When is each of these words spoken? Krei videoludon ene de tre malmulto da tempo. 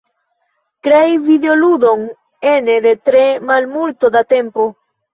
Krei 0.87 1.11
videoludon 1.27 2.03
ene 2.55 2.81
de 2.89 2.97
tre 3.13 3.25
malmulto 3.53 4.15
da 4.19 4.29
tempo. 4.39 4.73